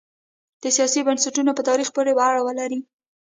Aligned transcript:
د 0.61 0.63
سیاسي 0.75 0.99
بنسټونو 1.07 1.51
په 1.57 1.61
تاریخ 1.69 1.87
پورې 1.95 2.11
به 2.17 2.23
اړه 2.29 2.41
ولري. 2.43 2.79